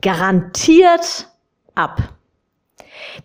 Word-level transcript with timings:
garantiert 0.00 1.28
ab. 1.74 2.14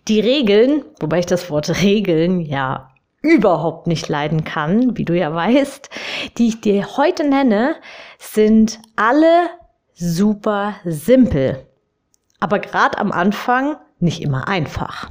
Die 0.08 0.20
Regeln, 0.20 0.84
wobei 1.00 1.20
ich 1.20 1.26
das 1.26 1.50
Wort 1.50 1.82
Regeln 1.82 2.40
ja 2.40 2.90
überhaupt 3.22 3.86
nicht 3.86 4.08
leiden 4.08 4.44
kann, 4.44 4.96
wie 4.96 5.04
du 5.04 5.14
ja 5.16 5.34
weißt, 5.34 5.90
die 6.38 6.48
ich 6.48 6.60
dir 6.60 6.96
heute 6.96 7.28
nenne, 7.28 7.76
sind 8.18 8.78
alle 8.94 9.48
super 9.94 10.76
simpel. 10.84 11.66
Aber 12.38 12.58
gerade 12.58 12.98
am 12.98 13.12
Anfang 13.12 13.76
nicht 13.98 14.22
immer 14.22 14.46
einfach. 14.46 15.10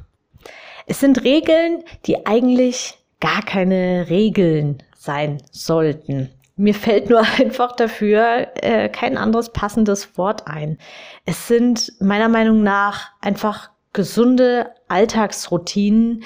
Es 0.85 0.99
sind 0.99 1.23
Regeln, 1.23 1.83
die 2.05 2.25
eigentlich 2.25 2.99
gar 3.19 3.41
keine 3.41 4.07
Regeln 4.09 4.83
sein 4.95 5.41
sollten. 5.51 6.29
Mir 6.55 6.73
fällt 6.73 7.09
nur 7.09 7.19
einfach 7.39 7.75
dafür 7.75 8.47
äh, 8.55 8.89
kein 8.89 9.17
anderes 9.17 9.49
passendes 9.49 10.17
Wort 10.17 10.47
ein. 10.47 10.77
Es 11.25 11.47
sind 11.47 11.93
meiner 11.99 12.29
Meinung 12.29 12.63
nach 12.63 13.11
einfach 13.21 13.71
gesunde 13.93 14.71
Alltagsroutinen, 14.87 16.23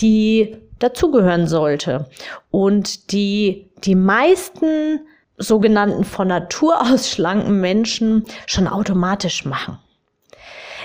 die 0.00 0.56
dazugehören 0.78 1.46
sollte 1.46 2.08
und 2.50 3.12
die 3.12 3.70
die 3.84 3.94
meisten 3.94 5.00
sogenannten 5.36 6.04
von 6.04 6.28
Natur 6.28 6.80
aus 6.80 7.10
schlanken 7.10 7.60
Menschen 7.60 8.24
schon 8.46 8.68
automatisch 8.68 9.44
machen. 9.44 9.78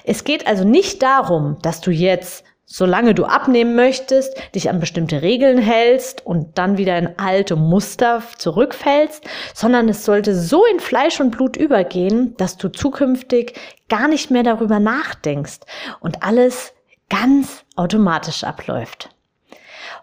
Es 0.05 0.23
geht 0.23 0.47
also 0.47 0.63
nicht 0.63 1.01
darum, 1.01 1.57
dass 1.61 1.81
du 1.81 1.91
jetzt 1.91 2.44
solange 2.66 3.13
du 3.13 3.25
abnehmen 3.25 3.75
möchtest, 3.75 4.35
dich 4.55 4.69
an 4.69 4.80
bestimmte 4.80 5.21
Regeln 5.21 5.58
hältst 5.58 6.25
und 6.25 6.58
dann 6.58 6.77
wieder 6.77 6.97
in 6.97 7.17
alte 7.17 7.55
Muster 7.55 8.23
zurückfällst, 8.38 9.23
sondern 9.53 9.88
es 9.88 10.03
sollte 10.03 10.35
so 10.35 10.66
in 10.66 10.80
Fleisch 10.80 11.19
und 11.19 11.31
Blut 11.31 11.57
übergehen, 11.57 12.35
dass 12.38 12.57
du 12.57 12.69
zukünftig 12.69 13.53
gar 13.88 14.07
nicht 14.07 14.31
mehr 14.31 14.44
darüber 14.44 14.80
nachdenkst 14.80 15.59
und 15.99 16.23
alles 16.23 16.73
ganz 17.09 17.63
automatisch 17.75 18.44
abläuft. 18.44 19.09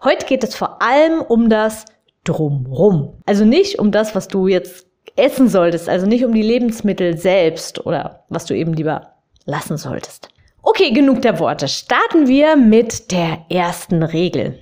Heute 0.03 0.25
geht 0.25 0.43
es 0.43 0.55
vor 0.55 0.81
allem 0.81 1.21
um 1.21 1.49
das 1.49 1.85
Drumrum. 2.23 3.19
Also 3.25 3.43
nicht 3.43 3.79
um 3.79 3.91
das, 3.91 4.15
was 4.15 4.27
du 4.29 4.47
jetzt 4.47 4.87
essen 5.15 5.47
solltest, 5.47 5.89
also 5.89 6.05
nicht 6.05 6.25
um 6.25 6.33
die 6.33 6.41
Lebensmittel 6.41 7.17
selbst 7.17 7.85
oder 7.85 8.23
was 8.29 8.45
du 8.45 8.55
eben 8.55 8.73
lieber 8.73 9.13
lassen 9.45 9.77
solltest. 9.77 10.32
Okay, 10.65 10.91
genug 10.91 11.21
der 11.21 11.39
Worte. 11.39 11.67
Starten 11.67 12.29
wir 12.29 12.55
mit 12.55 13.11
der 13.11 13.45
ersten 13.49 14.01
Regel. 14.01 14.59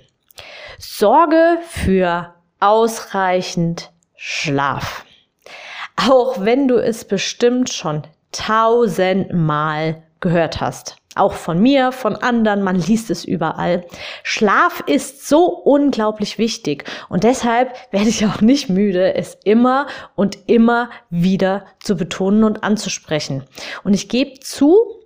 Sorge 0.80 1.60
für 1.70 2.34
ausreichend 2.60 3.92
Schlaf. 4.16 5.06
Auch 5.96 6.44
wenn 6.44 6.68
du 6.68 6.78
es 6.78 7.06
bestimmt 7.06 7.72
schon 7.72 8.02
tausendmal 8.32 10.02
gehört 10.22 10.60
hast. 10.60 10.96
Auch 11.14 11.34
von 11.34 11.60
mir, 11.60 11.92
von 11.92 12.16
anderen, 12.16 12.64
man 12.64 12.78
liest 12.78 13.12
es 13.12 13.24
überall. 13.24 13.86
Schlaf 14.24 14.82
ist 14.88 15.28
so 15.28 15.46
unglaublich 15.46 16.40
wichtig 16.40 16.84
und 17.10 17.26
deshalb 17.26 17.76
werde 17.92 18.10
ich 18.10 18.26
auch 18.26 18.42
nicht 18.42 18.70
müde, 18.70 19.14
es 19.14 19.38
immer 19.44 19.86
und 20.16 20.40
immer 20.48 20.90
wieder 21.12 21.66
zu 21.80 21.96
betonen 21.96 22.44
und 22.44 22.64
anzusprechen. 22.64 23.44
Und 23.84 23.94
ich 23.94 24.10
gebe 24.10 24.40
zu, 24.40 25.01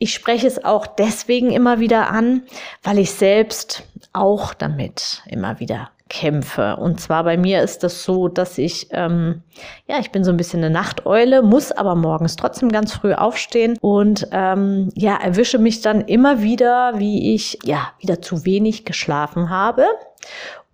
ich 0.00 0.14
spreche 0.14 0.46
es 0.46 0.64
auch 0.64 0.86
deswegen 0.86 1.50
immer 1.50 1.78
wieder 1.78 2.10
an, 2.10 2.42
weil 2.82 2.98
ich 2.98 3.12
selbst 3.12 3.84
auch 4.12 4.54
damit 4.54 5.22
immer 5.26 5.60
wieder 5.60 5.90
kämpfe. 6.08 6.76
Und 6.76 7.00
zwar 7.00 7.22
bei 7.22 7.36
mir 7.36 7.62
ist 7.62 7.84
das 7.84 8.02
so, 8.02 8.28
dass 8.28 8.58
ich, 8.58 8.88
ähm, 8.90 9.42
ja, 9.86 10.00
ich 10.00 10.10
bin 10.10 10.24
so 10.24 10.30
ein 10.30 10.38
bisschen 10.38 10.64
eine 10.64 10.70
Nachteule, 10.72 11.42
muss 11.42 11.70
aber 11.70 11.94
morgens 11.94 12.34
trotzdem 12.34 12.72
ganz 12.72 12.94
früh 12.94 13.12
aufstehen 13.12 13.76
und 13.80 14.26
ähm, 14.32 14.88
ja, 14.94 15.16
erwische 15.16 15.58
mich 15.58 15.82
dann 15.82 16.00
immer 16.00 16.42
wieder, 16.42 16.94
wie 16.98 17.34
ich 17.34 17.58
ja 17.62 17.92
wieder 18.00 18.22
zu 18.22 18.44
wenig 18.44 18.84
geschlafen 18.84 19.50
habe 19.50 19.84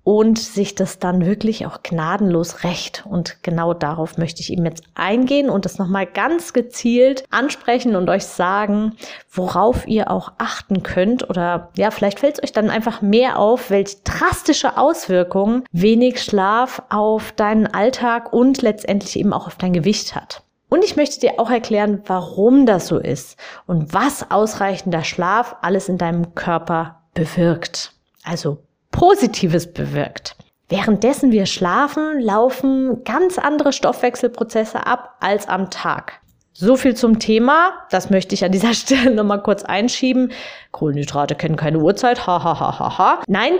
und 0.06 0.39
sich 0.39 0.77
das 0.77 1.00
dann 1.00 1.27
wirklich 1.27 1.67
auch 1.67 1.83
gnadenlos 1.83 2.62
rächt. 2.62 3.05
Und 3.11 3.43
genau 3.43 3.75
darauf 3.75 4.19
möchte 4.19 4.41
ich 4.41 4.53
eben 4.53 4.65
jetzt 4.65 4.84
eingehen 4.94 5.50
und 5.50 5.65
das 5.65 5.78
nochmal 5.78 6.06
ganz 6.06 6.53
gezielt 6.53 7.25
ansprechen 7.31 7.97
und 7.97 8.09
euch 8.09 8.25
sagen, 8.25 8.93
worauf 9.33 9.89
ihr 9.89 10.09
auch 10.09 10.34
achten 10.39 10.84
könnt. 10.84 11.28
Oder 11.28 11.71
ja, 11.77 11.91
vielleicht 11.91 12.21
fällt 12.21 12.37
es 12.39 12.45
euch 12.45 12.53
dann 12.53 12.71
einfach 12.71 13.03
mehr 13.03 13.41
auf, 13.41 13.71
welche 13.71 13.97
drastische 14.05 14.78
Auswirkungen 14.78 15.65
wenig 15.72 16.22
Schlaf 16.22 16.84
auf 16.89 17.33
deinen 17.33 17.66
Alltag 17.66 18.33
und 18.33 18.62
letztendlich 18.62 19.19
eben 19.19 19.33
auch 19.33 19.49
auf 19.49 19.56
dein 19.56 19.72
Gewicht 19.72 20.15
hat. 20.15 20.45
Und 20.69 20.84
ich 20.84 20.95
möchte 20.95 21.19
dir 21.19 21.41
auch 21.41 21.50
erklären, 21.50 22.03
warum 22.06 22.65
das 22.65 22.87
so 22.87 22.99
ist 22.99 23.37
und 23.66 23.93
was 23.93 24.31
ausreichender 24.31 25.03
Schlaf 25.03 25.56
alles 25.62 25.89
in 25.89 25.99
deinem 25.99 26.37
Körper 26.37 27.03
bewirkt. 27.12 27.93
Also 28.22 28.66
Positives 28.97 29.71
bewirkt. 29.71 30.37
Währenddessen 30.71 31.31
wir 31.31 31.45
schlafen, 31.45 32.19
laufen 32.19 33.05
ganz 33.05 33.37
andere 33.37 33.75
Stoffwechselprozesse 33.75 34.87
ab 34.87 35.17
als 35.21 35.49
am 35.49 35.69
Tag. 35.69 36.21
So 36.55 36.77
viel 36.77 36.95
zum 36.95 37.19
Thema. 37.19 37.75
Das 37.91 38.09
möchte 38.09 38.34
ich 38.34 38.43
an 38.43 38.53
dieser 38.53 38.73
Stelle 38.75 39.11
nochmal 39.11 39.43
kurz 39.43 39.65
einschieben. 39.65 40.33
Kohlenhydrate 40.71 41.34
kennen 41.34 41.57
keine 41.57 41.79
Uhrzeit. 41.81 42.27
Ha, 42.27 42.43
ha, 42.43 42.59
ha, 42.59 42.79
ha, 42.79 42.99
ha. 42.99 43.21
Nein, 43.29 43.53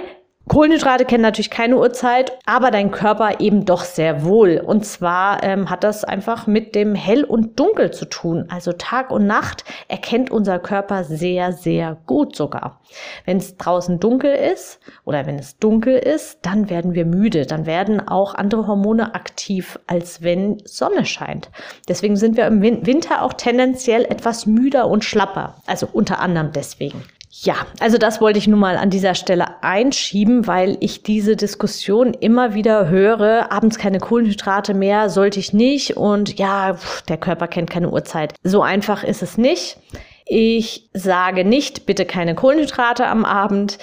Kohlenhydrate 0.48 1.04
kennen 1.04 1.22
natürlich 1.22 1.50
keine 1.50 1.76
Uhrzeit, 1.76 2.38
aber 2.46 2.70
dein 2.70 2.92
Körper 2.92 3.40
eben 3.40 3.64
doch 3.64 3.82
sehr 3.82 4.24
wohl. 4.24 4.62
Und 4.64 4.86
zwar 4.86 5.42
ähm, 5.42 5.68
hat 5.70 5.82
das 5.82 6.04
einfach 6.04 6.46
mit 6.46 6.76
dem 6.76 6.94
Hell 6.94 7.24
und 7.24 7.58
Dunkel 7.58 7.90
zu 7.90 8.04
tun. 8.04 8.46
Also 8.48 8.72
Tag 8.72 9.10
und 9.10 9.26
Nacht 9.26 9.64
erkennt 9.88 10.30
unser 10.30 10.60
Körper 10.60 11.02
sehr, 11.02 11.52
sehr 11.52 11.96
gut 12.06 12.36
sogar. 12.36 12.80
Wenn 13.24 13.38
es 13.38 13.56
draußen 13.56 13.98
dunkel 13.98 14.34
ist 14.34 14.78
oder 15.04 15.26
wenn 15.26 15.36
es 15.36 15.58
dunkel 15.58 15.98
ist, 15.98 16.38
dann 16.42 16.70
werden 16.70 16.94
wir 16.94 17.06
müde. 17.06 17.44
Dann 17.44 17.66
werden 17.66 18.06
auch 18.06 18.36
andere 18.36 18.68
Hormone 18.68 19.16
aktiv, 19.16 19.80
als 19.88 20.22
wenn 20.22 20.62
Sonne 20.64 21.06
scheint. 21.06 21.50
Deswegen 21.88 22.14
sind 22.14 22.36
wir 22.36 22.46
im 22.46 22.62
Winter 22.62 23.22
auch 23.22 23.32
tendenziell 23.32 24.04
etwas 24.04 24.46
müder 24.46 24.86
und 24.86 25.04
schlapper. 25.04 25.56
Also 25.66 25.88
unter 25.92 26.20
anderem 26.20 26.52
deswegen. 26.52 27.02
Ja, 27.31 27.66
also 27.81 27.98
das 27.98 28.20
wollte 28.20 28.38
ich 28.38 28.47
nun 28.47 28.60
mal 28.60 28.76
an 28.76 28.88
dieser 28.88 29.14
Stelle 29.14 29.62
einschieben, 29.62 30.47
weil 30.47 30.78
ich 30.81 31.03
diese 31.03 31.37
Diskussion 31.37 32.14
immer 32.14 32.54
wieder 32.54 32.88
höre. 32.88 33.53
Abends 33.53 33.78
keine 33.78 33.98
Kohlenhydrate 33.98 34.75
mehr, 34.75 35.10
sollte 35.10 35.38
ich 35.38 35.53
nicht. 35.53 35.97
Und 35.97 36.38
ja, 36.38 36.76
der 37.09 37.19
Körper 37.19 37.47
kennt 37.48 37.69
keine 37.69 37.91
Uhrzeit. 37.91 38.34
So 38.42 38.62
einfach 38.62 39.04
ist 39.04 39.22
es 39.22 39.36
nicht. 39.36 39.78
Ich 40.25 40.88
sage 40.92 41.44
nicht, 41.44 41.86
bitte 41.86 42.04
keine 42.04 42.34
Kohlenhydrate 42.34 43.06
am 43.06 43.25
Abend, 43.25 43.78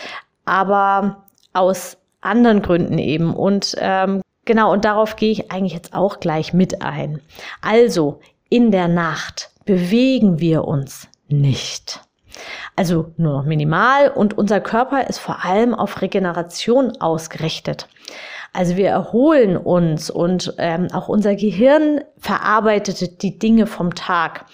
aber 0.45 1.23
aus 1.53 1.97
anderen 2.21 2.61
Gründen 2.61 2.97
eben. 2.97 3.33
Und 3.33 3.75
ähm, 3.79 4.21
genau, 4.45 4.71
und 4.73 4.83
darauf 4.83 5.15
gehe 5.15 5.31
ich 5.31 5.51
eigentlich 5.51 5.73
jetzt 5.73 5.93
auch 5.93 6.19
gleich 6.19 6.53
mit 6.53 6.81
ein. 6.81 7.21
Also, 7.61 8.19
in 8.49 8.71
der 8.71 8.87
Nacht 8.87 9.51
bewegen 9.65 10.39
wir 10.39 10.65
uns 10.65 11.07
nicht. 11.27 12.01
Also 12.75 13.13
nur 13.17 13.33
noch 13.33 13.45
minimal 13.45 14.09
und 14.09 14.37
unser 14.37 14.59
Körper 14.59 15.07
ist 15.07 15.19
vor 15.19 15.43
allem 15.45 15.73
auf 15.73 16.01
Regeneration 16.01 16.93
ausgerichtet. 16.99 17.87
Also 18.53 18.77
wir 18.77 18.89
erholen 18.89 19.57
uns 19.57 20.09
und 20.09 20.53
ähm, 20.59 20.87
auch 20.93 21.09
unser 21.09 21.35
Gehirn 21.35 22.01
verarbeitet 22.17 23.23
die 23.23 23.39
Dinge 23.39 23.65
vom 23.65 23.95
Tag. 23.95 24.45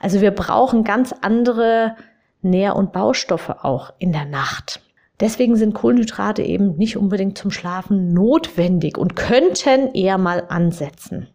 Also 0.00 0.20
wir 0.20 0.32
brauchen 0.32 0.84
ganz 0.84 1.14
andere 1.20 1.96
Nähr- 2.42 2.76
und 2.76 2.92
Baustoffe 2.92 3.50
auch 3.62 3.92
in 3.98 4.12
der 4.12 4.24
Nacht. 4.24 4.80
Deswegen 5.20 5.54
sind 5.56 5.74
Kohlenhydrate 5.74 6.42
eben 6.42 6.76
nicht 6.76 6.96
unbedingt 6.96 7.38
zum 7.38 7.52
Schlafen 7.52 8.12
notwendig 8.12 8.98
und 8.98 9.14
könnten 9.14 9.94
eher 9.94 10.18
mal 10.18 10.44
ansetzen. 10.48 11.28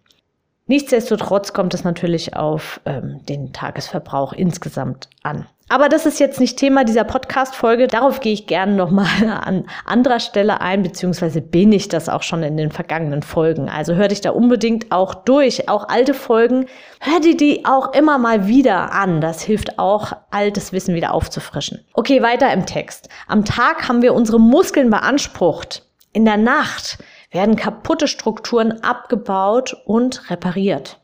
Nichtsdestotrotz 0.68 1.54
kommt 1.54 1.74
es 1.74 1.84
natürlich 1.84 2.36
auf 2.36 2.82
ähm, 2.86 3.22
den 3.28 3.54
Tagesverbrauch 3.54 4.34
insgesamt 4.34 5.10
an. 5.24 5.48
Aber 5.72 5.88
das 5.88 6.08
ist 6.08 6.20
jetzt 6.20 6.40
nicht 6.40 6.58
Thema 6.58 6.84
dieser 6.84 7.04
Podcast-Folge. 7.04 7.88
Darauf 7.88 8.22
gehe 8.22 8.34
ich 8.34 8.48
gerne 8.48 8.74
nochmal 8.74 9.08
an 9.44 9.66
anderer 9.86 10.20
Stelle 10.20 10.62
ein, 10.62 10.82
beziehungsweise 10.82 11.42
bin 11.42 11.72
ich 11.72 11.88
das 11.88 12.10
auch 12.10 12.24
schon 12.24 12.42
in 12.42 12.58
den 12.58 12.72
vergangenen 12.72 13.22
Folgen. 13.22 13.70
Also 13.70 13.94
hör 13.94 14.08
dich 14.08 14.20
da 14.20 14.32
unbedingt 14.32 14.92
auch 14.92 15.14
durch. 15.14 15.70
Auch 15.70 15.88
alte 15.88 16.16
Folgen, 16.16 16.66
hör 17.00 17.20
dir 17.20 17.38
die 17.38 17.66
auch 17.66 17.94
immer 17.94 18.18
mal 18.18 18.48
wieder 18.48 18.92
an. 18.94 19.22
Das 19.22 19.44
hilft 19.44 19.78
auch, 19.78 20.14
altes 20.32 20.74
Wissen 20.74 20.96
wieder 20.96 21.14
aufzufrischen. 21.14 21.86
Okay, 21.94 22.24
weiter 22.24 22.52
im 22.52 22.66
Text. 22.66 23.08
Am 23.28 23.46
Tag 23.46 23.88
haben 23.88 24.02
wir 24.02 24.16
unsere 24.16 24.40
Muskeln 24.40 24.90
beansprucht. 24.90 25.86
In 26.14 26.26
der 26.26 26.38
Nacht 26.38 26.98
werden 27.30 27.56
kaputte 27.56 28.08
Strukturen 28.08 28.84
abgebaut 28.84 29.78
und 29.86 30.32
repariert. 30.32 31.00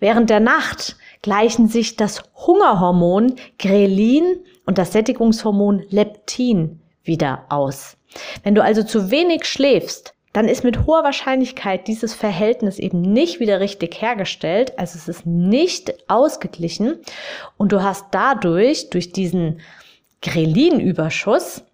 Während 0.00 0.30
der 0.30 0.40
Nacht 0.40 0.96
gleichen 1.22 1.68
sich 1.68 1.96
das 1.96 2.22
Hungerhormon 2.34 3.34
Grelin 3.58 4.40
und 4.66 4.78
das 4.78 4.92
Sättigungshormon 4.92 5.84
Leptin 5.88 6.80
wieder 7.02 7.44
aus. 7.48 7.96
Wenn 8.42 8.54
du 8.54 8.62
also 8.62 8.82
zu 8.82 9.10
wenig 9.10 9.44
schläfst, 9.44 10.14
dann 10.32 10.46
ist 10.46 10.62
mit 10.62 10.86
hoher 10.86 11.04
Wahrscheinlichkeit 11.04 11.88
dieses 11.88 12.14
Verhältnis 12.14 12.78
eben 12.78 13.00
nicht 13.00 13.40
wieder 13.40 13.60
richtig 13.60 14.00
hergestellt, 14.00 14.78
also 14.78 14.96
es 14.96 15.08
ist 15.08 15.26
nicht 15.26 15.94
ausgeglichen 16.08 16.98
und 17.56 17.72
du 17.72 17.82
hast 17.82 18.06
dadurch, 18.12 18.90
durch 18.90 19.12
diesen 19.12 19.60
Grelin-Überschuss, 20.22 21.64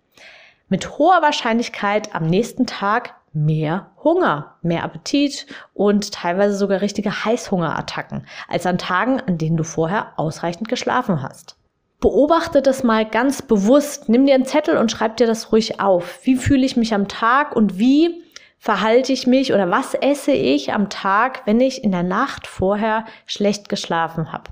mit 0.69 0.99
hoher 0.99 1.20
Wahrscheinlichkeit 1.20 2.14
am 2.14 2.26
nächsten 2.26 2.67
Tag 2.67 3.14
mehr 3.34 3.90
Hunger, 4.02 4.56
mehr 4.62 4.84
Appetit 4.84 5.46
und 5.75 6.12
teilweise 6.12 6.56
sogar 6.56 6.81
richtige 6.81 7.25
Heißhungerattacken 7.25 8.26
als 8.48 8.66
an 8.66 8.78
Tagen, 8.78 9.20
an 9.20 9.38
denen 9.38 9.56
du 9.56 9.64
vorher 9.64 10.12
ausreichend 10.16 10.69
geschlafen 10.69 11.22
hast. 11.22 11.56
Beobachte 12.00 12.62
das 12.62 12.84
mal 12.84 13.04
ganz 13.04 13.42
bewusst. 13.42 14.08
Nimm 14.08 14.26
dir 14.26 14.34
einen 14.34 14.44
Zettel 14.44 14.76
und 14.76 14.92
schreib 14.92 15.16
dir 15.16 15.26
das 15.26 15.52
ruhig 15.52 15.81
auf. 15.81 16.20
Wie 16.25 16.36
fühle 16.36 16.64
ich 16.64 16.76
mich 16.76 16.94
am 16.94 17.08
Tag 17.08 17.56
und 17.56 17.78
wie 17.78 18.22
verhalte 18.58 19.12
ich 19.12 19.26
mich 19.26 19.52
oder 19.52 19.70
was 19.70 19.94
esse 19.94 20.32
ich 20.32 20.72
am 20.72 20.90
Tag, 20.90 21.42
wenn 21.46 21.60
ich 21.60 21.82
in 21.82 21.92
der 21.92 22.02
Nacht 22.02 22.46
vorher 22.46 23.04
schlecht 23.26 23.69
geschlafen 23.69 24.32
habe? 24.32 24.50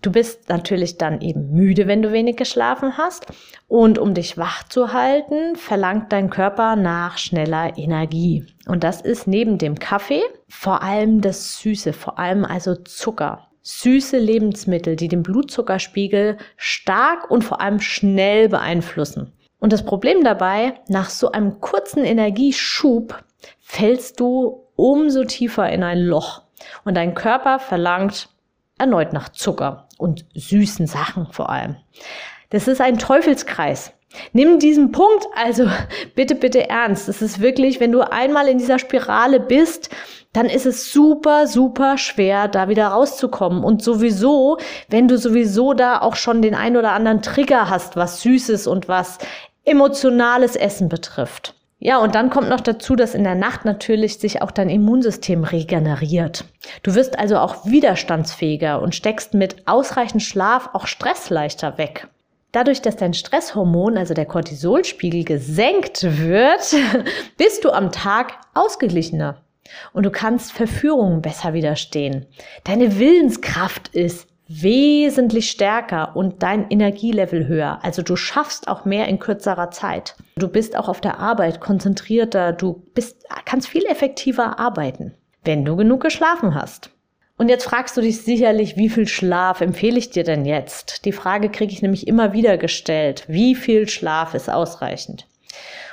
Du 0.00 0.12
bist 0.12 0.48
natürlich 0.48 0.96
dann 0.96 1.20
eben 1.20 1.50
müde, 1.50 1.88
wenn 1.88 2.02
du 2.02 2.12
wenig 2.12 2.36
geschlafen 2.36 2.96
hast. 2.96 3.26
Und 3.66 3.98
um 3.98 4.14
dich 4.14 4.38
wach 4.38 4.62
zu 4.68 4.92
halten, 4.92 5.56
verlangt 5.56 6.12
dein 6.12 6.30
Körper 6.30 6.76
nach 6.76 7.18
schneller 7.18 7.76
Energie. 7.76 8.46
Und 8.66 8.84
das 8.84 9.00
ist 9.00 9.26
neben 9.26 9.58
dem 9.58 9.76
Kaffee 9.78 10.22
vor 10.48 10.82
allem 10.82 11.20
das 11.20 11.58
Süße, 11.58 11.92
vor 11.92 12.18
allem 12.18 12.44
also 12.44 12.76
Zucker. 12.76 13.48
Süße 13.62 14.18
Lebensmittel, 14.18 14.94
die 14.94 15.08
den 15.08 15.24
Blutzuckerspiegel 15.24 16.38
stark 16.56 17.30
und 17.30 17.42
vor 17.42 17.60
allem 17.60 17.80
schnell 17.80 18.48
beeinflussen. 18.48 19.32
Und 19.58 19.72
das 19.72 19.84
Problem 19.84 20.22
dabei, 20.22 20.74
nach 20.86 21.10
so 21.10 21.32
einem 21.32 21.60
kurzen 21.60 22.04
Energieschub 22.04 23.22
fällst 23.58 24.20
du 24.20 24.64
umso 24.76 25.24
tiefer 25.24 25.68
in 25.70 25.82
ein 25.82 25.98
Loch. 25.98 26.42
Und 26.84 26.96
dein 26.96 27.14
Körper 27.14 27.58
verlangt 27.58 28.28
erneut 28.78 29.12
nach 29.12 29.28
Zucker 29.30 29.88
und 29.98 30.24
süßen 30.34 30.86
Sachen 30.86 31.28
vor 31.32 31.50
allem. 31.50 31.76
Das 32.50 32.68
ist 32.68 32.80
ein 32.80 32.98
Teufelskreis. 32.98 33.92
Nimm 34.32 34.58
diesen 34.58 34.90
Punkt 34.92 35.26
also 35.34 35.66
bitte, 36.14 36.34
bitte 36.34 36.68
ernst. 36.68 37.08
Das 37.08 37.22
ist 37.22 37.40
wirklich, 37.40 37.80
wenn 37.80 37.92
du 37.92 38.00
einmal 38.00 38.48
in 38.48 38.58
dieser 38.58 38.78
Spirale 38.78 39.40
bist, 39.40 39.90
dann 40.32 40.46
ist 40.46 40.66
es 40.66 40.92
super, 40.92 41.46
super 41.46 41.98
schwer, 41.98 42.48
da 42.48 42.68
wieder 42.68 42.88
rauszukommen. 42.88 43.64
Und 43.64 43.82
sowieso, 43.82 44.58
wenn 44.88 45.08
du 45.08 45.18
sowieso 45.18 45.72
da 45.72 46.00
auch 46.00 46.16
schon 46.16 46.42
den 46.42 46.54
ein 46.54 46.76
oder 46.76 46.92
anderen 46.92 47.22
Trigger 47.22 47.68
hast, 47.70 47.96
was 47.96 48.22
Süßes 48.22 48.66
und 48.66 48.88
was 48.88 49.18
emotionales 49.64 50.56
Essen 50.56 50.88
betrifft. 50.88 51.54
Ja, 51.80 51.98
und 51.98 52.16
dann 52.16 52.28
kommt 52.28 52.48
noch 52.48 52.60
dazu, 52.60 52.96
dass 52.96 53.14
in 53.14 53.22
der 53.22 53.36
Nacht 53.36 53.64
natürlich 53.64 54.18
sich 54.18 54.42
auch 54.42 54.50
dein 54.50 54.68
Immunsystem 54.68 55.44
regeneriert. 55.44 56.44
Du 56.82 56.96
wirst 56.96 57.18
also 57.18 57.38
auch 57.38 57.66
widerstandsfähiger 57.66 58.82
und 58.82 58.96
steckst 58.96 59.32
mit 59.34 59.68
ausreichend 59.68 60.22
Schlaf 60.22 60.70
auch 60.72 60.88
Stress 60.88 61.30
leichter 61.30 61.78
weg. 61.78 62.08
Dadurch, 62.50 62.82
dass 62.82 62.96
dein 62.96 63.14
Stresshormon, 63.14 63.96
also 63.96 64.14
der 64.14 64.26
Cortisolspiegel, 64.26 65.22
gesenkt 65.22 66.02
wird, 66.02 66.74
bist 67.36 67.64
du 67.64 67.70
am 67.70 67.92
Tag 67.92 68.32
ausgeglichener. 68.54 69.42
Und 69.92 70.04
du 70.04 70.10
kannst 70.10 70.52
Verführungen 70.52 71.22
besser 71.22 71.52
widerstehen. 71.52 72.26
Deine 72.64 72.98
Willenskraft 72.98 73.88
ist 73.88 74.26
wesentlich 74.48 75.50
stärker 75.50 76.16
und 76.16 76.42
dein 76.42 76.70
Energielevel 76.70 77.46
höher. 77.46 77.80
Also 77.82 78.02
du 78.02 78.16
schaffst 78.16 78.66
auch 78.66 78.86
mehr 78.86 79.06
in 79.06 79.18
kürzerer 79.18 79.70
Zeit. 79.70 80.16
Du 80.36 80.48
bist 80.48 80.76
auch 80.76 80.88
auf 80.88 81.02
der 81.02 81.18
Arbeit 81.18 81.60
konzentrierter, 81.60 82.52
du 82.52 82.82
bist, 82.94 83.26
kannst 83.44 83.68
viel 83.68 83.84
effektiver 83.84 84.58
arbeiten, 84.58 85.14
wenn 85.44 85.66
du 85.66 85.76
genug 85.76 86.02
geschlafen 86.02 86.54
hast. 86.54 86.90
Und 87.36 87.50
jetzt 87.50 87.64
fragst 87.64 87.96
du 87.96 88.00
dich 88.00 88.22
sicherlich, 88.22 88.76
wie 88.76 88.88
viel 88.88 89.06
Schlaf 89.06 89.60
empfehle 89.60 89.98
ich 89.98 90.10
dir 90.10 90.24
denn 90.24 90.44
jetzt? 90.44 91.04
Die 91.04 91.12
Frage 91.12 91.50
kriege 91.50 91.72
ich 91.72 91.82
nämlich 91.82 92.08
immer 92.08 92.32
wieder 92.32 92.56
gestellt. 92.56 93.24
Wie 93.28 93.54
viel 93.54 93.88
Schlaf 93.88 94.34
ist 94.34 94.50
ausreichend? 94.50 95.28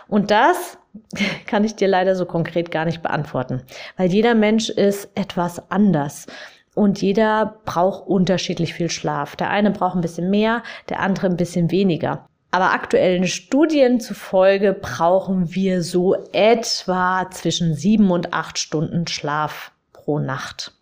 Und 0.08 0.32
das 0.32 0.78
kann 1.46 1.66
ich 1.66 1.76
dir 1.76 1.90
leider 1.90 2.16
so 2.16 2.26
konkret 2.26 2.72
gar 2.72 2.86
nicht 2.86 3.04
beantworten, 3.04 3.62
weil 3.98 4.12
jeder 4.12 4.34
Mensch 4.34 4.70
ist 4.70 5.10
etwas 5.14 5.70
anders 5.70 6.26
und 6.76 7.02
jeder 7.02 7.56
braucht 7.66 8.08
unterschiedlich 8.08 8.76
viel 8.76 8.92
Schlaf. 8.92 9.36
Der 9.36 9.50
eine 9.50 9.72
braucht 9.72 9.96
ein 9.96 10.02
bisschen 10.02 10.30
mehr, 10.30 10.62
der 10.90 11.00
andere 11.00 11.28
ein 11.28 11.38
bisschen 11.38 11.72
weniger. 11.72 12.28
Aber 12.52 12.72
aktuellen 12.72 13.28
Studien 13.28 14.00
zufolge 14.00 14.74
brauchen 14.74 15.54
wir 15.56 15.82
so 15.82 16.16
etwa 16.32 17.30
zwischen 17.32 17.74
sieben 17.74 18.12
und 18.12 18.34
acht 18.34 18.60
Stunden 18.60 19.08
Schlaf 19.08 19.72
pro 19.92 20.20
Nacht. 20.20 20.74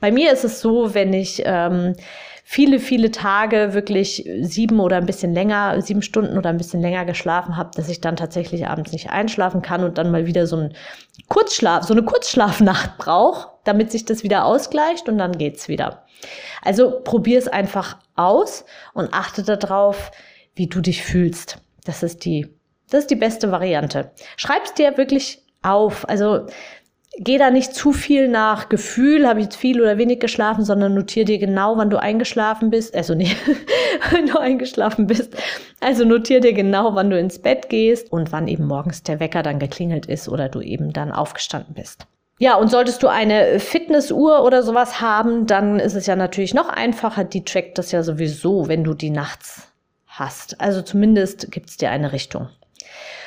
Bei 0.00 0.12
mir 0.12 0.32
ist 0.32 0.44
es 0.44 0.60
so, 0.60 0.94
wenn 0.94 1.12
ich 1.12 1.42
ähm, 1.44 1.94
viele, 2.44 2.78
viele 2.78 3.10
Tage 3.10 3.74
wirklich 3.74 4.28
sieben 4.40 4.78
oder 4.78 4.98
ein 4.98 5.06
bisschen 5.06 5.34
länger, 5.34 5.80
sieben 5.82 6.02
Stunden 6.02 6.38
oder 6.38 6.50
ein 6.50 6.58
bisschen 6.58 6.80
länger 6.80 7.04
geschlafen 7.04 7.56
habe, 7.56 7.70
dass 7.74 7.88
ich 7.88 8.00
dann 8.00 8.14
tatsächlich 8.14 8.68
abends 8.68 8.92
nicht 8.92 9.10
einschlafen 9.10 9.62
kann 9.62 9.82
und 9.82 9.98
dann 9.98 10.12
mal 10.12 10.26
wieder 10.26 10.46
so 10.46 10.56
ein 10.56 10.74
Kurzschlaf, 11.28 11.84
so 11.84 11.92
eine 11.92 12.04
Kurzschlafnacht 12.04 12.98
brauche, 12.98 13.48
damit 13.66 13.90
sich 13.90 14.04
das 14.04 14.22
wieder 14.22 14.44
ausgleicht 14.44 15.08
und 15.08 15.18
dann 15.18 15.38
geht's 15.38 15.68
wieder. 15.68 16.06
Also 16.62 17.00
probier 17.02 17.38
es 17.38 17.48
einfach 17.48 17.98
aus 18.14 18.64
und 18.94 19.12
achte 19.12 19.42
darauf, 19.42 20.10
wie 20.54 20.66
du 20.66 20.80
dich 20.80 21.02
fühlst. 21.02 21.58
Das 21.84 22.02
ist 22.02 22.24
die, 22.24 22.48
das 22.90 23.00
ist 23.00 23.10
die 23.10 23.16
beste 23.16 23.52
Variante. 23.52 24.10
Schreib's 24.36 24.74
dir 24.74 24.96
wirklich 24.96 25.42
auf. 25.62 26.08
Also 26.08 26.46
geh 27.18 27.38
da 27.38 27.50
nicht 27.50 27.74
zu 27.74 27.92
viel 27.92 28.28
nach 28.28 28.68
Gefühl, 28.68 29.26
habe 29.26 29.40
ich 29.40 29.46
jetzt 29.46 29.56
viel 29.56 29.80
oder 29.80 29.98
wenig 29.98 30.20
geschlafen, 30.20 30.64
sondern 30.64 30.94
notier 30.94 31.24
dir 31.24 31.38
genau, 31.38 31.76
wann 31.76 31.90
du 31.90 32.00
eingeschlafen 32.00 32.70
bist. 32.70 32.94
Also 32.94 33.14
nicht, 33.14 33.36
wenn 34.10 34.26
du 34.26 34.38
eingeschlafen 34.38 35.06
bist. 35.06 35.36
Also 35.80 36.04
notier 36.04 36.40
dir 36.40 36.52
genau, 36.52 36.94
wann 36.94 37.10
du 37.10 37.18
ins 37.18 37.38
Bett 37.38 37.68
gehst 37.68 38.12
und 38.12 38.32
wann 38.32 38.48
eben 38.48 38.66
morgens 38.66 39.02
der 39.02 39.20
Wecker 39.20 39.42
dann 39.42 39.58
geklingelt 39.58 40.06
ist 40.06 40.28
oder 40.28 40.48
du 40.48 40.60
eben 40.60 40.92
dann 40.92 41.12
aufgestanden 41.12 41.74
bist. 41.74 42.06
Ja, 42.38 42.56
und 42.56 42.70
solltest 42.70 43.02
du 43.02 43.08
eine 43.08 43.60
Fitnessuhr 43.60 44.44
oder 44.44 44.62
sowas 44.62 45.00
haben, 45.00 45.46
dann 45.46 45.80
ist 45.80 45.94
es 45.94 46.06
ja 46.06 46.16
natürlich 46.16 46.52
noch 46.52 46.68
einfacher. 46.68 47.24
Die 47.24 47.44
trackt 47.44 47.78
das 47.78 47.92
ja 47.92 48.02
sowieso, 48.02 48.68
wenn 48.68 48.84
du 48.84 48.92
die 48.92 49.10
nachts 49.10 49.72
hast. 50.06 50.60
Also 50.60 50.82
zumindest 50.82 51.50
gibt 51.50 51.70
es 51.70 51.78
dir 51.78 51.90
eine 51.90 52.12
Richtung. 52.12 52.48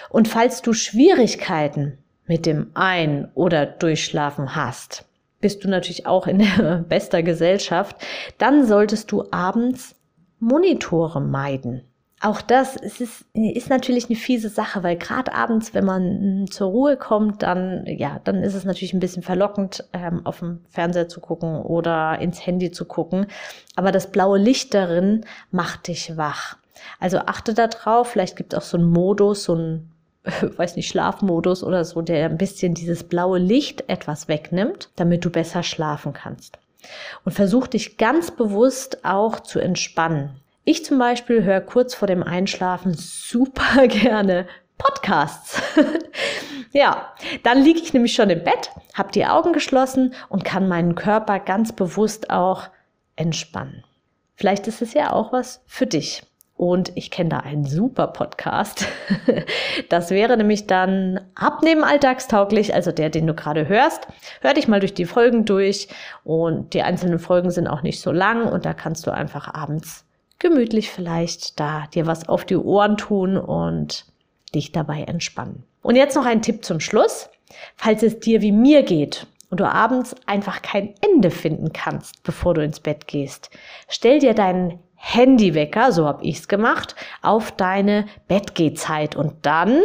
Und 0.10 0.28
falls 0.28 0.62
du 0.62 0.74
Schwierigkeiten 0.74 1.98
mit 2.28 2.46
dem 2.46 2.70
Ein- 2.76 3.32
oder 3.34 3.66
Durchschlafen 3.66 4.56
hast, 4.56 5.06
bist 5.42 5.64
du 5.64 5.70
natürlich 5.70 6.06
auch 6.06 6.28
in 6.28 6.40
der 6.40 6.86
bester 6.90 7.24
Gesellschaft, 7.24 7.96
dann 8.38 8.68
solltest 8.68 9.12
du 9.12 9.26
abends 9.32 9.96
Monitore 10.40 11.20
meiden. 11.20 11.89
Auch 12.22 12.42
das 12.42 12.76
ist, 12.76 13.00
ist 13.34 13.70
natürlich 13.70 14.10
eine 14.10 14.18
fiese 14.18 14.50
Sache, 14.50 14.84
weil 14.84 14.98
gerade 14.98 15.34
abends, 15.34 15.74
wenn 15.74 15.86
man 15.86 16.48
zur 16.52 16.70
Ruhe 16.70 16.98
kommt, 16.98 17.44
dann, 17.44 17.86
ja, 17.86 18.20
dann 18.26 18.44
ist 18.44 18.56
es 18.56 18.66
natürlich 18.66 18.94
ein 18.94 19.00
bisschen 19.00 19.24
verlockend, 19.24 19.86
ähm, 19.94 20.26
auf 20.26 20.40
dem 20.40 20.60
Fernseher 20.70 21.08
zu 21.08 21.22
gucken 21.22 21.62
oder 21.62 22.20
ins 22.20 22.46
Handy 22.46 22.72
zu 22.72 22.84
gucken. 22.84 23.28
Aber 23.78 23.94
das 23.94 24.12
blaue 24.12 24.38
Licht 24.38 24.74
darin 24.74 25.26
macht 25.52 25.88
dich 25.88 26.18
wach. 26.18 26.58
Also 27.00 27.20
achte 27.20 27.54
da 27.54 27.68
drauf, 27.68 28.10
vielleicht 28.10 28.36
gibt 28.36 28.54
es 28.54 28.60
auch 28.60 28.64
so 28.64 28.78
einen 28.78 28.90
Modus, 28.90 29.46
so 29.46 29.54
einen 29.54 29.92
weiß 30.58 30.76
nicht, 30.76 30.90
Schlafmodus 30.90 31.64
oder 31.64 31.86
so, 31.86 32.02
der 32.02 32.26
ein 32.26 32.38
bisschen 32.38 32.74
dieses 32.74 33.04
blaue 33.04 33.40
Licht 33.40 33.88
etwas 33.88 34.28
wegnimmt, 34.28 34.90
damit 34.96 35.24
du 35.24 35.30
besser 35.30 35.64
schlafen 35.64 36.14
kannst. 36.14 36.60
Und 37.24 37.32
versuch 37.32 37.68
dich 37.68 37.98
ganz 37.98 38.32
bewusst 38.32 39.06
auch 39.06 39.40
zu 39.40 39.60
entspannen. 39.60 40.42
Ich 40.64 40.86
zum 40.86 41.00
Beispiel 41.00 41.44
höre 41.44 41.62
kurz 41.62 41.96
vor 41.96 42.08
dem 42.08 42.24
Einschlafen 42.24 42.94
super 42.94 43.88
gerne 43.88 44.48
Podcasts. 44.78 45.62
ja, 46.72 47.14
dann 47.44 47.62
liege 47.62 47.80
ich 47.80 47.94
nämlich 47.94 48.14
schon 48.14 48.30
im 48.30 48.44
Bett, 48.44 48.72
habe 48.94 49.12
die 49.12 49.26
Augen 49.26 49.54
geschlossen 49.54 50.14
und 50.30 50.46
kann 50.46 50.68
meinen 50.68 50.96
Körper 50.96 51.40
ganz 51.40 51.74
bewusst 51.74 52.30
auch 52.30 52.70
entspannen. 53.16 53.84
Vielleicht 54.36 54.68
ist 54.68 54.82
es 54.82 54.94
ja 54.94 55.12
auch 55.12 55.34
was 55.34 55.62
für 55.68 55.86
dich. 55.86 56.24
Und 56.56 56.92
ich 56.96 57.10
kenne 57.10 57.30
da 57.30 57.38
einen 57.38 57.66
super 57.66 58.08
Podcast. 58.08 58.86
Das 59.88 60.12
wäre 60.12 60.38
nämlich 60.38 60.68
dann 60.68 61.20
Abnehmen 61.34 61.84
alltagstauglich, 61.84 62.76
also 62.76 62.92
der, 62.92 63.10
den 63.10 63.26
du 63.26 63.34
gerade 63.34 63.68
hörst. 63.68 64.08
Hör 64.42 64.54
dich 64.54 64.68
mal 64.68 64.80
durch 64.80 64.94
die 64.94 65.06
Folgen 65.06 65.46
durch 65.46 65.88
und 66.24 66.74
die 66.74 66.84
einzelnen 66.84 67.18
Folgen 67.18 67.50
sind 67.50 67.68
auch 67.68 67.82
nicht 67.82 68.02
so 68.02 68.12
lang 68.12 68.44
und 68.44 68.66
da 68.66 68.74
kannst 68.74 69.08
du 69.08 69.12
einfach 69.12 69.52
abends 69.54 70.06
gemütlich 70.40 70.90
vielleicht 70.90 71.60
da 71.60 71.86
dir 71.94 72.08
was 72.08 72.28
auf 72.28 72.46
die 72.46 72.58
Ohren 72.58 72.98
tun 72.98 73.38
und 73.38 74.06
dich 74.56 74.72
dabei 74.72 75.04
entspannen. 75.04 75.64
Und 75.82 75.96
jetzt 75.96 76.16
noch 76.16 76.26
ein 76.26 76.42
Tipp 76.42 76.66
zum 76.66 76.80
Schluss. 76.80 77.30
Falls 77.76 78.04
es 78.04 78.20
dir 78.20 78.42
wie 78.42 78.52
mir 78.52 78.84
geht 78.84 79.26
und 79.50 79.60
du 79.60 79.70
abends 79.70 80.16
einfach 80.26 80.62
kein 80.62 80.94
Ende 81.02 81.32
finden 81.32 81.74
kannst, 81.74 82.24
bevor 82.24 82.54
du 82.54 82.64
ins 82.64 82.80
Bett 82.80 83.08
gehst, 83.08 83.50
stell 83.88 84.20
dir 84.20 84.34
deinen 84.34 84.80
Handywecker, 84.96 85.92
so 85.92 86.06
habe 86.06 86.26
ich's 86.26 86.48
gemacht, 86.48 86.96
auf 87.22 87.52
deine 87.52 88.06
Bettgehzeit 88.28 89.16
und 89.16 89.34
dann 89.44 89.82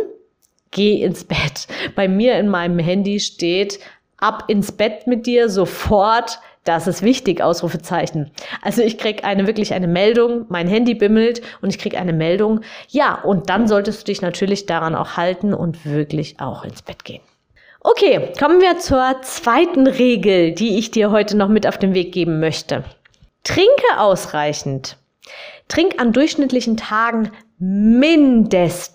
geh 0.71 1.03
ins 1.03 1.25
Bett. 1.25 1.69
Bei 1.95 2.09
mir 2.09 2.39
in 2.39 2.49
meinem 2.49 2.79
Handy 2.81 3.21
steht 3.21 3.79
ab 4.17 4.45
ins 4.49 4.73
Bett 4.73 5.07
mit 5.07 5.27
dir 5.27 5.49
sofort. 5.49 6.41
Das 6.64 6.87
ist 6.87 7.02
wichtig, 7.02 7.42
Ausrufezeichen. 7.42 8.30
Also 8.62 8.83
ich 8.83 8.97
krieg 8.97 9.23
eine 9.25 9.47
wirklich 9.47 9.75
eine 9.75 9.87
Meldung, 9.87 10.47
mein 10.49 10.66
Handy 10.66 10.94
bimmelt 10.94 11.42
und 11.61 11.68
ich 11.68 11.78
krieg 11.78 11.97
eine 11.97 12.14
Meldung. 12.14 12.62
Ja, 12.88 13.21
und 13.23 13.50
dann 13.50 13.68
solltest 13.68 14.00
du 14.00 14.04
dich 14.06 14.23
natürlich 14.23 14.64
daran 14.64 14.94
auch 14.94 15.18
halten 15.18 15.52
und 15.52 15.85
wirklich 15.85 16.40
auch 16.40 16.64
ins 16.64 16.80
Bett 16.80 17.04
gehen. 17.04 17.21
Okay, 17.80 18.33
kommen 18.38 18.62
wir 18.62 18.78
zur 18.78 19.21
zweiten 19.21 19.87
Regel, 19.87 20.52
die 20.52 20.78
ich 20.78 20.90
dir 20.90 21.11
heute 21.11 21.37
noch 21.37 21.49
mit 21.49 21.66
auf 21.66 21.76
den 21.76 21.92
Weg 21.92 22.12
geben 22.12 22.40
möchte. 22.40 22.83
Trinke 23.42 23.99
ausreichend. 23.99 24.97
Trink 25.68 26.00
an 26.00 26.14
durchschnittlichen 26.14 26.78
Tagen 26.78 27.30
mindestens, 27.59 28.94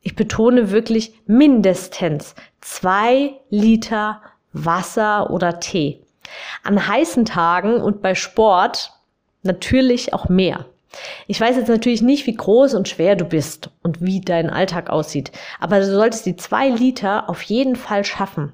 ich 0.00 0.16
betone 0.16 0.70
wirklich 0.70 1.12
mindestens 1.26 2.34
zwei 2.60 3.34
Liter 3.50 4.22
Wasser 4.52 5.30
oder 5.30 5.60
Tee. 5.60 6.02
An 6.62 6.86
heißen 6.86 7.24
Tagen 7.24 7.80
und 7.80 8.02
bei 8.02 8.14
Sport 8.14 8.92
natürlich 9.42 10.12
auch 10.12 10.28
mehr. 10.28 10.66
Ich 11.26 11.40
weiß 11.40 11.56
jetzt 11.56 11.68
natürlich 11.68 12.02
nicht, 12.02 12.26
wie 12.26 12.34
groß 12.34 12.74
und 12.74 12.88
schwer 12.88 13.14
du 13.14 13.24
bist 13.24 13.70
und 13.82 14.00
wie 14.00 14.20
dein 14.20 14.48
Alltag 14.50 14.90
aussieht, 14.90 15.32
aber 15.60 15.80
du 15.80 15.86
solltest 15.86 16.26
die 16.26 16.36
zwei 16.36 16.68
Liter 16.68 17.28
auf 17.28 17.42
jeden 17.42 17.76
Fall 17.76 18.04
schaffen. 18.04 18.52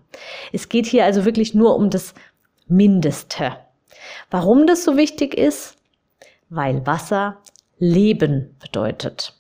Es 0.53 0.69
geht 0.69 0.87
hier 0.87 1.05
also 1.05 1.25
wirklich 1.25 1.55
nur 1.55 1.77
um 1.77 1.91
das 1.91 2.15
Mindeste. 2.67 3.57
Warum 4.31 4.67
das 4.67 4.85
so 4.85 4.97
wichtig 4.97 5.35
ist? 5.35 5.77
weil 6.55 6.87
Wasser 6.87 7.39
Leben 7.79 8.57
bedeutet. 8.61 9.35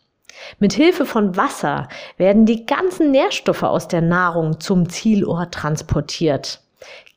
Mit 0.58 0.72
Hilfe 0.72 1.06
von 1.06 1.36
Wasser 1.36 1.88
werden 2.16 2.44
die 2.44 2.66
ganzen 2.66 3.12
Nährstoffe 3.12 3.62
aus 3.62 3.86
der 3.88 4.00
Nahrung 4.00 4.60
zum 4.60 4.88
Zielort 4.88 5.54
transportiert. 5.54 6.60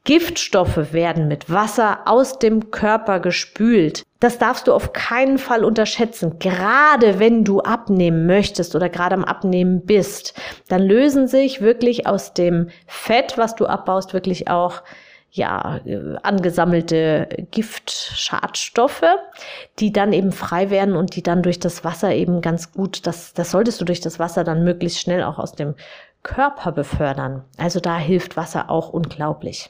Giftstoffe 0.07 0.93
werden 0.93 1.27
mit 1.27 1.51
Wasser 1.51 1.99
aus 2.05 2.39
dem 2.39 2.71
Körper 2.71 3.19
gespült. 3.19 4.03
Das 4.21 4.37
darfst 4.37 4.67
du 4.67 4.73
auf 4.73 4.93
keinen 4.93 5.37
Fall 5.37 5.65
unterschätzen. 5.65 6.39
Gerade 6.39 7.19
wenn 7.19 7.43
du 7.43 7.59
abnehmen 7.59 8.25
möchtest 8.25 8.73
oder 8.73 8.87
gerade 8.87 9.15
am 9.15 9.25
Abnehmen 9.25 9.85
bist, 9.85 10.33
dann 10.69 10.81
lösen 10.81 11.27
sich 11.27 11.59
wirklich 11.59 12.07
aus 12.07 12.33
dem 12.33 12.69
Fett, 12.85 13.37
was 13.37 13.57
du 13.57 13.65
abbaust, 13.65 14.13
wirklich 14.13 14.47
auch 14.47 14.81
ja, 15.29 15.81
angesammelte 16.23 17.27
Giftschadstoffe, 17.51 19.03
die 19.79 19.91
dann 19.91 20.13
eben 20.13 20.31
frei 20.31 20.69
werden 20.69 20.95
und 20.95 21.17
die 21.17 21.21
dann 21.21 21.43
durch 21.43 21.59
das 21.59 21.83
Wasser 21.83 22.13
eben 22.13 22.39
ganz 22.39 22.71
gut, 22.71 23.05
das, 23.05 23.33
das 23.33 23.51
solltest 23.51 23.81
du 23.81 23.85
durch 23.85 23.99
das 23.99 24.19
Wasser 24.19 24.45
dann 24.45 24.63
möglichst 24.63 25.01
schnell 25.01 25.23
auch 25.23 25.37
aus 25.37 25.51
dem 25.51 25.75
Körper 26.23 26.71
befördern. 26.71 27.43
Also 27.57 27.81
da 27.81 27.97
hilft 27.97 28.37
Wasser 28.37 28.69
auch 28.69 28.87
unglaublich. 28.87 29.69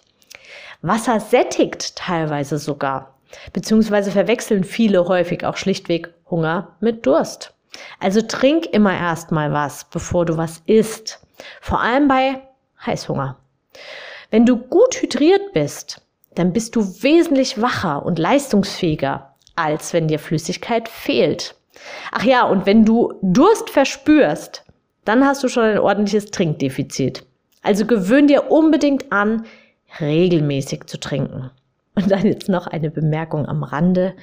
Wasser 0.81 1.19
sättigt 1.19 1.95
teilweise 1.95 2.57
sogar, 2.57 3.15
beziehungsweise 3.53 4.11
verwechseln 4.11 4.63
viele 4.63 5.07
häufig 5.07 5.45
auch 5.45 5.57
schlichtweg 5.57 6.13
Hunger 6.29 6.75
mit 6.79 7.05
Durst. 7.05 7.53
Also 7.99 8.21
trink 8.21 8.65
immer 8.67 8.93
erstmal 8.97 9.51
was, 9.51 9.85
bevor 9.85 10.25
du 10.25 10.37
was 10.37 10.61
isst. 10.65 11.19
Vor 11.61 11.81
allem 11.81 12.07
bei 12.07 12.41
Heißhunger. 12.85 13.37
Wenn 14.31 14.45
du 14.45 14.57
gut 14.57 15.01
hydriert 15.01 15.53
bist, 15.53 16.01
dann 16.35 16.53
bist 16.53 16.75
du 16.75 16.81
wesentlich 17.01 17.61
wacher 17.61 18.05
und 18.05 18.19
leistungsfähiger, 18.19 19.35
als 19.55 19.93
wenn 19.93 20.07
dir 20.07 20.19
Flüssigkeit 20.19 20.87
fehlt. 20.89 21.55
Ach 22.11 22.23
ja, 22.23 22.43
und 22.43 22.65
wenn 22.65 22.85
du 22.85 23.13
Durst 23.21 23.69
verspürst, 23.69 24.63
dann 25.05 25.25
hast 25.25 25.43
du 25.43 25.47
schon 25.47 25.63
ein 25.63 25.79
ordentliches 25.79 26.31
Trinkdefizit. 26.31 27.23
Also 27.63 27.85
gewöhn 27.85 28.27
dir 28.27 28.51
unbedingt 28.51 29.11
an, 29.11 29.45
regelmäßig 29.99 30.85
zu 30.85 30.99
trinken. 30.99 31.51
Und 31.95 32.11
dann 32.11 32.25
jetzt 32.25 32.49
noch 32.49 32.67
eine 32.67 32.91
Bemerkung 32.91 33.47
am 33.47 33.63
Rande. 33.63 34.15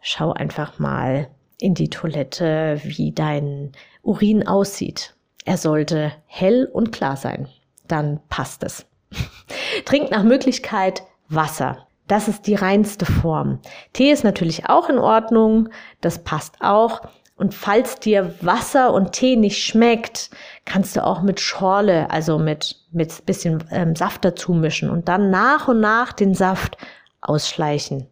Schau 0.00 0.32
einfach 0.32 0.78
mal 0.78 1.28
in 1.60 1.74
die 1.74 1.88
Toilette, 1.88 2.80
wie 2.84 3.12
dein 3.12 3.72
Urin 4.02 4.46
aussieht. 4.46 5.14
Er 5.44 5.56
sollte 5.56 6.12
hell 6.26 6.68
und 6.70 6.92
klar 6.92 7.16
sein. 7.16 7.48
Dann 7.88 8.20
passt 8.28 8.62
es. 8.62 8.86
Trink 9.84 10.10
nach 10.10 10.24
Möglichkeit 10.24 11.02
Wasser. 11.28 11.86
Das 12.08 12.28
ist 12.28 12.46
die 12.46 12.54
reinste 12.54 13.06
Form. 13.06 13.60
Tee 13.92 14.10
ist 14.10 14.22
natürlich 14.22 14.68
auch 14.68 14.88
in 14.88 14.98
Ordnung, 14.98 15.70
das 16.00 16.22
passt 16.22 16.56
auch. 16.60 17.00
Und 17.36 17.54
falls 17.54 18.00
dir 18.00 18.34
Wasser 18.40 18.94
und 18.94 19.12
Tee 19.12 19.36
nicht 19.36 19.62
schmeckt, 19.62 20.30
kannst 20.64 20.96
du 20.96 21.04
auch 21.04 21.20
mit 21.20 21.38
Schorle, 21.38 22.10
also 22.10 22.38
mit, 22.38 22.76
mit 22.92 23.26
bisschen 23.26 23.62
ähm, 23.70 23.94
Saft 23.94 24.24
dazu 24.24 24.54
mischen 24.54 24.88
und 24.88 25.08
dann 25.08 25.30
nach 25.30 25.68
und 25.68 25.80
nach 25.80 26.14
den 26.14 26.34
Saft 26.34 26.78
ausschleichen. 27.20 28.06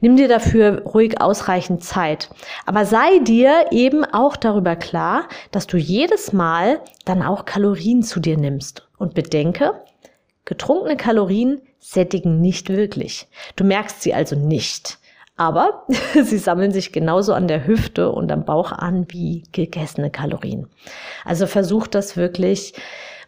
Nimm 0.00 0.16
dir 0.16 0.28
dafür 0.28 0.82
ruhig 0.82 1.20
ausreichend 1.20 1.84
Zeit. 1.84 2.30
Aber 2.66 2.84
sei 2.84 3.20
dir 3.20 3.66
eben 3.70 4.04
auch 4.04 4.36
darüber 4.36 4.76
klar, 4.76 5.28
dass 5.52 5.66
du 5.66 5.76
jedes 5.76 6.32
Mal 6.32 6.80
dann 7.04 7.22
auch 7.22 7.44
Kalorien 7.44 8.02
zu 8.02 8.20
dir 8.20 8.36
nimmst. 8.36 8.86
Und 8.98 9.14
bedenke, 9.14 9.72
Getrunkene 10.44 10.96
Kalorien 10.96 11.62
sättigen 11.78 12.40
nicht 12.40 12.68
wirklich. 12.68 13.28
Du 13.56 13.64
merkst 13.64 14.02
sie 14.02 14.12
also 14.12 14.36
nicht. 14.36 14.98
Aber 15.36 15.84
sie 16.14 16.38
sammeln 16.38 16.72
sich 16.72 16.92
genauso 16.92 17.32
an 17.34 17.48
der 17.48 17.66
Hüfte 17.66 18.10
und 18.10 18.30
am 18.30 18.44
Bauch 18.44 18.72
an 18.72 19.06
wie 19.08 19.44
gegessene 19.52 20.10
Kalorien. 20.10 20.68
Also 21.24 21.46
versuch 21.46 21.86
das 21.86 22.16
wirklich 22.16 22.74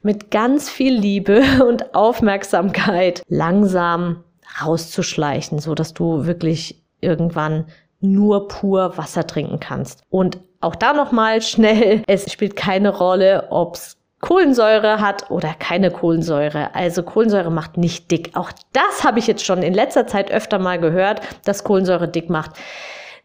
mit 0.03 0.31
ganz 0.31 0.71
viel 0.71 0.95
Liebe 0.95 1.43
und 1.69 1.95
Aufmerksamkeit 1.95 3.23
langsam 3.29 4.25
rauszuschleichen, 4.63 5.59
so 5.59 5.75
dass 5.75 5.95
du 5.95 6.27
wirklich 6.27 6.83
irgendwann 7.01 7.67
nur 8.01 8.49
pur 8.49 8.97
Wasser 8.97 9.27
trinken 9.27 9.61
kannst. 9.61 10.03
Und 10.09 10.39
auch 10.61 10.75
da 10.75 10.93
nochmal 10.93 11.43
schnell, 11.43 12.03
es 12.07 12.31
spielt 12.33 12.57
keine 12.57 12.91
Rolle, 12.97 13.49
ob's 13.51 13.96
Kohlensäure 14.21 15.01
hat 15.01 15.31
oder 15.31 15.55
keine 15.55 15.91
Kohlensäure. 15.91 16.75
Also 16.75 17.03
Kohlensäure 17.03 17.51
macht 17.51 17.77
nicht 17.77 18.11
dick. 18.11 18.31
Auch 18.35 18.51
das 18.73 19.05
habe 19.05 19.19
ich 19.19 19.27
jetzt 19.27 19.45
schon 19.45 19.63
in 19.63 19.75
letzter 19.75 20.07
Zeit 20.07 20.31
öfter 20.31 20.59
mal 20.59 20.79
gehört, 20.79 21.21
dass 21.45 21.65
Kohlensäure 21.65 22.09
dick 22.09 22.31
macht. 22.31 22.53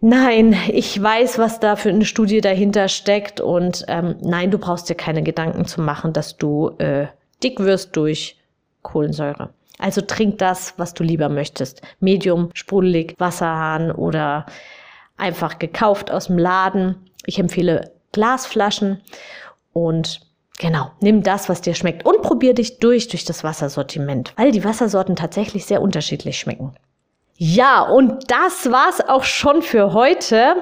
Nein, 0.02 0.56
ich 0.68 1.02
weiß, 1.02 1.38
was 1.38 1.60
da 1.60 1.76
für 1.76 1.90
eine 1.90 2.06
Studie 2.06 2.42
dahinter 2.42 2.88
steckt 2.88 3.40
und 3.40 3.86
ähm, 3.88 4.16
nein, 4.22 4.50
du 4.50 4.58
brauchst 4.58 4.90
dir 4.90 4.96
keine 4.96 5.22
Gedanken 5.22 5.66
zu 5.66 5.80
machen, 5.80 6.12
dass 6.12 6.38
du 6.38 6.72
äh, 6.80 7.06
dick 7.44 7.60
wirst 7.60 7.96
durch 7.96 8.38
Kohlensäure. 8.82 9.50
Also 9.78 10.02
trink 10.02 10.40
das, 10.40 10.74
was 10.78 10.94
du 10.94 11.04
lieber 11.04 11.30
möchtest. 11.30 11.82
Medium, 12.00 12.50
sprudelig, 12.54 13.16
Wasserhahn 13.20 13.92
oder 13.92 14.48
einfach 15.18 15.60
gekauft 15.60 16.12
aus 16.12 16.28
dem 16.28 16.38
Laden. 16.38 16.96
Ich 17.26 17.38
empfehle 17.40 17.92
Glasflaschen 18.12 19.02
und 19.72 20.22
Genau, 20.62 20.92
nimm 21.00 21.24
das, 21.24 21.50
was 21.50 21.62
dir 21.62 21.74
schmeckt 21.74 22.06
und 22.06 22.22
probier 22.22 22.54
dich 22.54 22.78
durch 22.78 23.08
durch 23.08 23.26
das 23.26 23.44
Wassersortiment, 23.44 24.32
weil 24.38 24.52
die 24.52 24.64
Wassersorten 24.64 25.16
tatsächlich 25.16 25.66
sehr 25.66 25.82
unterschiedlich 25.82 26.38
schmecken. 26.38 26.76
Ja, 27.36 27.82
und 27.82 28.30
das 28.30 28.72
war's 28.72 29.02
auch 29.02 29.24
schon 29.24 29.64
für 29.64 29.94
heute. 29.94 30.58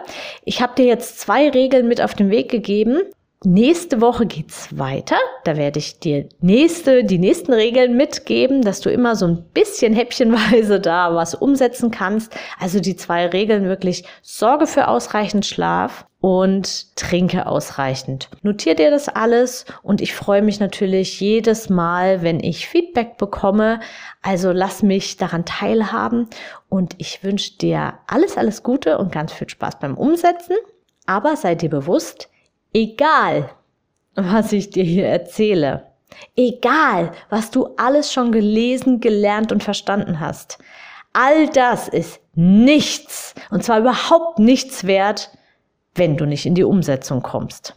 Ich 0.46 0.62
habe 0.62 0.74
dir 0.76 0.86
jetzt 0.86 1.20
zwei 1.20 1.50
Regeln 1.50 1.90
mit 1.90 2.00
auf 2.00 2.14
den 2.14 2.30
Weg 2.30 2.50
gegeben. 2.50 3.02
Nächste 3.46 4.02
Woche 4.02 4.26
geht's 4.26 4.78
weiter. 4.78 5.16
Da 5.46 5.56
werde 5.56 5.80
ich 5.80 6.00
dir 6.00 6.28
nächste, 6.42 7.06
die 7.06 7.20
nächsten 7.20 7.54
Regeln 7.54 7.96
mitgeben, 7.96 8.64
dass 8.64 8.82
du 8.82 8.90
immer 8.92 9.16
so 9.16 9.28
ein 9.28 9.46
bisschen 9.54 9.94
häppchenweise 9.94 10.82
da 10.82 11.16
was 11.16 11.36
umsetzen 11.36 11.90
kannst. 11.90 12.36
Also 12.60 12.82
die 12.82 12.98
zwei 12.98 13.28
Regeln 13.28 13.64
wirklich 13.64 14.04
sorge 14.22 14.68
für 14.68 14.90
ausreichend 14.90 15.46
Schlaf 15.46 16.06
und 16.20 16.98
trinke 16.98 17.48
ausreichend. 17.48 18.28
Notier 18.42 18.76
dir 18.76 18.92
das 18.92 19.08
alles 19.08 19.64
und 19.84 20.02
ich 20.02 20.14
freue 20.14 20.42
mich 20.42 20.60
natürlich 20.60 21.22
jedes 21.22 21.70
Mal, 21.70 22.22
wenn 22.22 22.42
ich 22.42 22.68
Feedback 22.68 23.18
bekomme. 23.18 23.80
Also 24.22 24.52
lass 24.52 24.84
mich 24.84 25.16
daran 25.16 25.46
teilhaben 25.46 26.28
und 26.68 26.94
ich 26.98 27.24
wünsche 27.24 27.58
dir 27.58 28.00
alles, 28.06 28.36
alles 28.36 28.64
Gute 28.64 28.98
und 28.98 29.14
ganz 29.14 29.32
viel 29.32 29.48
Spaß 29.48 29.80
beim 29.80 29.96
Umsetzen. 29.96 30.58
Aber 31.06 31.38
sei 31.38 31.56
dir 31.56 31.70
bewusst, 31.70 32.28
Egal, 32.74 33.50
was 34.16 34.52
ich 34.52 34.70
dir 34.70 34.84
hier 34.84 35.08
erzähle, 35.08 35.88
egal, 36.36 37.12
was 37.30 37.50
du 37.52 37.70
alles 37.78 38.14
schon 38.14 38.32
gelesen, 38.32 39.00
gelernt 39.00 39.52
und 39.52 39.64
verstanden 39.64 40.20
hast, 40.20 40.60
all 41.14 41.50
das 41.50 41.88
ist 41.88 42.20
nichts, 42.36 43.34
und 43.50 43.64
zwar 43.64 43.80
überhaupt 43.80 44.40
nichts 44.40 44.84
wert, 44.86 45.32
wenn 45.96 46.16
du 46.16 46.26
nicht 46.26 46.46
in 46.46 46.56
die 46.56 46.64
Umsetzung 46.64 47.24
kommst. 47.24 47.76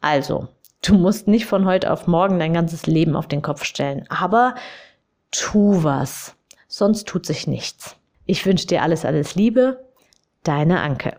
Also, 0.00 0.48
du 0.82 0.94
musst 0.94 1.26
nicht 1.26 1.46
von 1.46 1.66
heute 1.66 1.92
auf 1.92 2.06
morgen 2.06 2.38
dein 2.38 2.54
ganzes 2.54 2.86
Leben 2.86 3.16
auf 3.16 3.26
den 3.26 3.42
Kopf 3.42 3.64
stellen, 3.64 4.06
aber 4.08 4.54
tu 5.32 5.82
was, 5.82 6.36
sonst 6.68 7.08
tut 7.08 7.26
sich 7.26 7.46
nichts. 7.48 7.96
Ich 8.26 8.46
wünsche 8.46 8.68
dir 8.68 8.82
alles, 8.82 9.04
alles 9.04 9.34
Liebe, 9.34 9.84
deine 10.44 10.80
Anke. 10.80 11.18